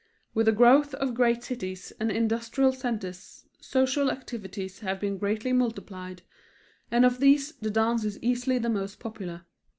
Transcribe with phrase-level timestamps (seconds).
[0.33, 6.23] With the growth of great cities and industrial centers social activities have been greatly multiplied,
[6.89, 9.45] and of these the dance is easily the most popular.